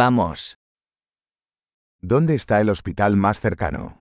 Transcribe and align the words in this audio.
Vamos. 0.00 0.54
¿Dónde 2.00 2.36
está 2.36 2.60
el 2.60 2.68
hospital 2.70 3.16
más 3.16 3.40
cercano? 3.40 3.98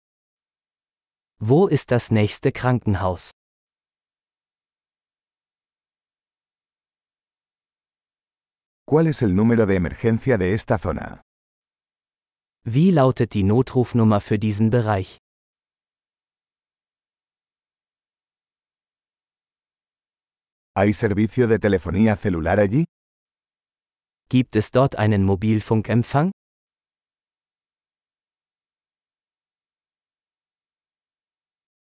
Wo 1.40 1.68
ist 1.70 1.90
das 1.90 2.12
nächste 2.12 2.52
Krankenhaus? 2.52 3.32
¿Cuál 8.86 9.08
es 9.08 9.24
el 9.24 9.36
número 9.36 9.66
de 9.66 9.76
emergencia 9.76 10.38
de 10.38 10.54
esta 10.54 10.78
zona? 10.78 11.24
Wie 12.64 12.92
lautet 12.92 13.34
die 13.34 13.42
Notrufnummer 13.42 14.22
für 14.22 14.38
diesen 14.38 14.70
Bereich? 14.70 15.18
¿Hay 20.76 20.94
servicio 20.94 21.48
de 21.48 21.58
telefonía 21.58 22.16
celular 22.16 22.60
allí? 22.60 22.86
Gibt 24.30 24.58
es 24.58 24.72
dort 24.72 24.98
einen 24.98 25.24
Mobilfunkempfang? 25.24 26.32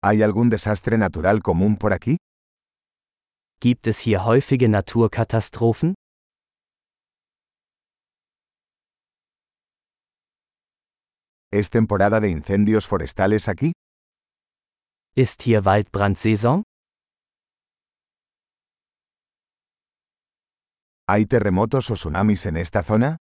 ¿Hay 0.03 0.23
algún 0.23 0.49
desastre 0.49 0.97
natural 0.97 1.41
común 1.41 1.77
por 1.77 1.93
aquí? 1.93 2.17
Gibt 3.59 3.85
es 3.85 3.99
hier 3.99 4.25
häufige 4.25 4.67
Naturkatastrophen? 4.67 5.93
¿Es 11.53 11.69
temporada 11.69 12.19
de 12.19 12.29
incendios 12.29 12.87
forestales 12.87 13.47
aquí? 13.47 13.73
Ist 15.15 15.43
hier 15.43 15.63
Waldbrandsaison? 15.65 16.63
¿Hay 21.13 21.25
terremotos 21.25 21.91
o 21.91 21.95
tsunamis 21.95 22.45
en 22.45 22.55
esta 22.55 22.83
zona? 22.83 23.17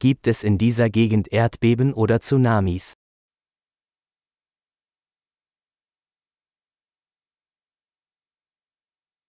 Gibt 0.00 0.26
es 0.26 0.42
in 0.42 0.58
dieser 0.58 0.90
Gegend 0.90 1.28
Erdbeben 1.32 1.94
oder 1.94 2.18
Tsunamis? 2.18 2.94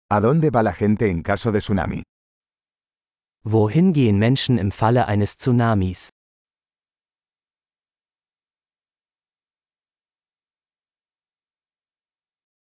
¿A 0.08 0.20
dónde 0.20 0.50
va 0.50 0.62
la 0.62 0.72
gente 0.72 1.10
en 1.10 1.24
caso 1.24 1.50
de 1.50 1.58
tsunami? 1.58 2.04
Wohin 3.42 3.92
gehen 3.92 4.20
Menschen 4.20 4.58
im 4.58 4.70
Falle 4.70 5.08
eines 5.08 5.36
Tsunamis? 5.36 6.10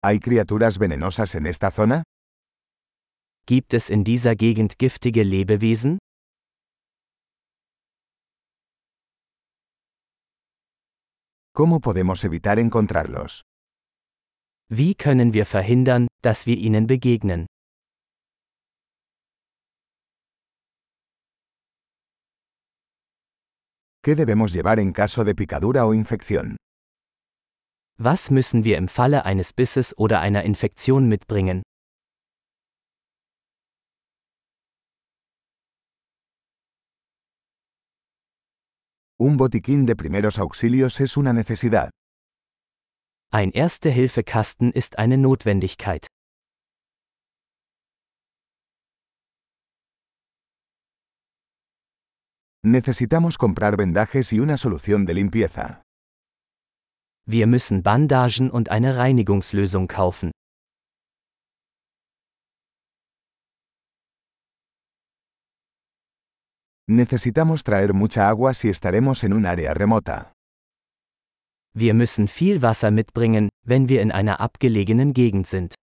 ¿Hay 0.04 0.20
criaturas 0.20 0.78
venenosas 0.78 1.34
en 1.34 1.46
esta 1.46 1.72
zona? 1.72 2.04
Gibt 3.48 3.74
es 3.74 3.90
in 3.90 4.02
dieser 4.02 4.34
Gegend 4.34 4.76
giftige 4.76 5.22
Lebewesen? 5.22 5.98
¿Cómo 11.54 11.78
podemos 11.80 12.24
evitar 12.24 12.58
encontrarlos? 12.58 13.42
Wie 14.68 14.96
können 14.96 15.32
wir 15.32 15.46
verhindern, 15.46 16.08
dass 16.22 16.46
wir 16.46 16.56
ihnen 16.58 16.88
begegnen? 16.88 17.46
¿Qué 24.02 24.16
debemos 24.16 24.52
llevar 24.52 24.80
en 24.80 24.92
caso 24.92 25.22
de 25.22 25.36
picadura 25.36 25.86
o 25.86 25.94
infección? 25.94 26.56
Was 27.96 28.32
müssen 28.32 28.64
wir 28.64 28.76
im 28.76 28.88
Falle 28.88 29.24
eines 29.24 29.52
Bisses 29.52 29.96
oder 29.96 30.18
einer 30.20 30.42
Infektion 30.42 31.08
mitbringen? 31.08 31.62
Un 39.18 39.38
botiquín 39.38 39.86
de 39.86 39.96
primeros 39.96 40.38
auxilios 40.38 41.00
es 41.00 41.16
una 41.16 41.32
necesidad. 41.32 41.88
Ein 43.32 43.50
Erste-Hilfe-Kasten 43.52 44.72
ist 44.72 44.98
eine 44.98 45.16
Notwendigkeit. 45.16 46.06
Necesitamos 52.62 53.38
comprar 53.38 53.78
vendajes 53.78 54.34
y 54.34 54.40
una 54.40 54.58
solución 54.58 55.06
de 55.06 55.14
limpieza. 55.14 55.82
Wir 57.26 57.46
müssen 57.46 57.82
Bandagen 57.82 58.50
und 58.50 58.68
eine 58.68 58.96
Reinigungslösung 58.98 59.88
kaufen. 59.88 60.30
Necesitamos 66.88 67.64
traer 67.64 67.94
mucha 67.94 68.28
agua 68.28 68.54
si 68.54 68.68
estaremos 68.68 69.24
en 69.24 69.32
un 69.32 69.44
área 69.44 69.74
remota. 69.74 70.32
Wir 71.74 71.94
müssen 71.94 72.28
viel 72.28 72.62
Wasser 72.62 72.92
mitbringen, 72.92 73.48
wenn 73.64 73.88
wir 73.88 74.00
in 74.02 74.12
einer 74.12 74.40
abgelegenen 74.40 75.12
Gegend 75.12 75.48
sind. 75.48 75.74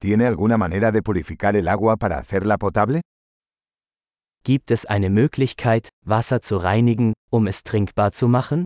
¿Tiene 0.00 0.26
alguna 0.26 0.56
manera 0.56 0.90
de 0.90 1.02
purificar 1.02 1.56
el 1.56 1.68
agua 1.68 1.96
para 1.98 2.16
hacerla 2.16 2.56
potable? 2.56 3.02
Gibt 4.44 4.70
es 4.70 4.86
eine 4.86 5.10
Möglichkeit, 5.10 5.90
Wasser 6.06 6.40
zu 6.40 6.56
reinigen, 6.56 7.12
um 7.30 7.46
es 7.46 7.64
trinkbar 7.64 8.12
zu 8.12 8.28
machen? 8.28 8.64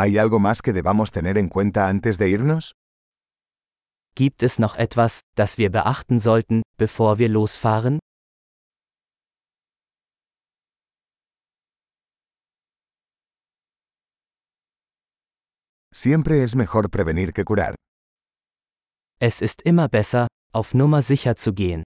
¿Hay 0.00 0.16
algo 0.16 0.38
más 0.38 0.62
que 0.62 0.72
debamos 0.72 1.10
tener 1.10 1.36
en 1.38 1.48
cuenta 1.48 1.88
antes 1.88 2.18
de 2.18 2.28
irnos? 2.28 2.76
Gibt 4.14 4.44
es 4.44 4.60
noch 4.60 4.76
etwas, 4.76 5.22
das 5.34 5.58
wir 5.58 5.72
beachten 5.72 6.20
sollten, 6.20 6.62
bevor 6.78 7.18
wir 7.18 7.28
losfahren? 7.28 7.98
Siempre 15.92 16.44
es 16.44 16.54
mejor 16.54 16.88
prevenir 16.90 17.32
que 17.32 17.44
curar. 17.44 17.74
Es 19.18 19.42
ist 19.42 19.62
immer 19.62 19.88
besser, 19.88 20.28
auf 20.52 20.74
Nummer 20.74 21.02
sicher 21.02 21.34
zu 21.34 21.52
gehen. 21.52 21.82